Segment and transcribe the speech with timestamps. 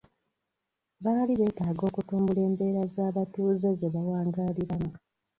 [1.03, 4.89] Baali beetaaga okutumbula embeera z'abatuuze ze bawangaaliramu.